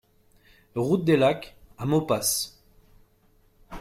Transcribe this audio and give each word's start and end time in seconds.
Route 0.73 1.05
des 1.05 1.15
Lacs 1.15 1.55
à 1.77 1.85
Maupas 1.85 2.57